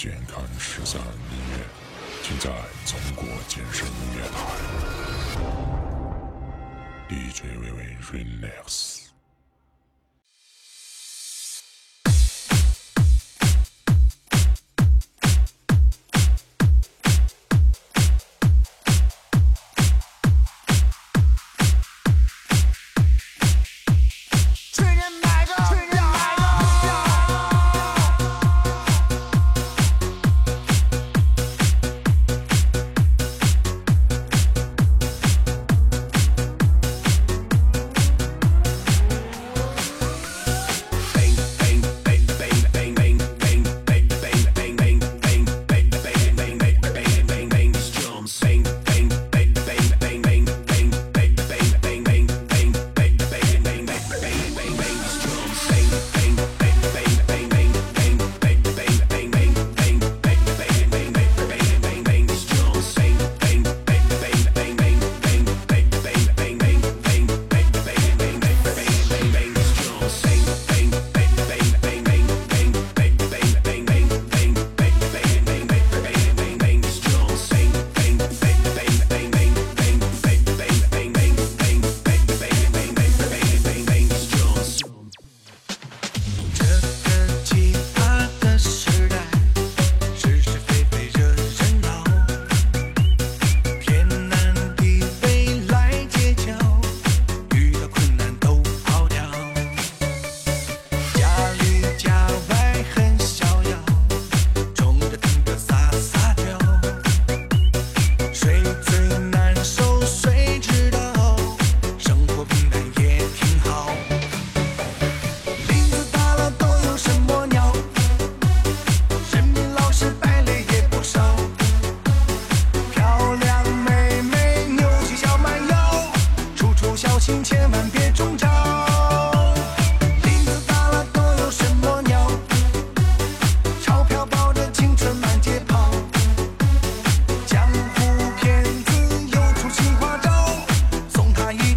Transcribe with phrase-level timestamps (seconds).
[0.00, 1.58] 健康十三音乐，
[2.22, 2.50] 尽在
[2.86, 4.34] 中国健身音乐台。
[7.06, 9.09] DJ 微微 Relax。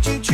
[0.02, 0.33] reaching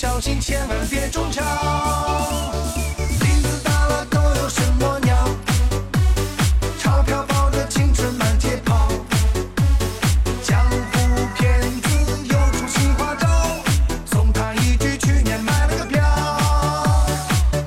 [0.00, 1.42] 小心千万别中招。
[3.20, 5.14] 林子大了都有什么鸟
[6.78, 8.88] 钞票包的青春满街跑。
[10.42, 11.90] 江湖骗子
[12.24, 13.28] 又出新花招
[14.10, 16.02] 送他一句去年买了个表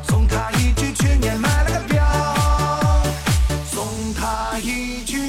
[0.02, 2.04] 送他一句去年买了个表
[3.64, 5.23] 送他一句